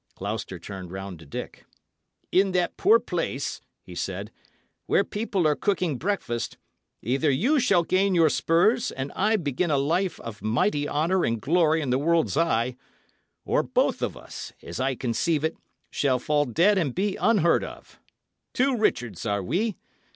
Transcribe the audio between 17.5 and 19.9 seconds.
of. Two Richards are we.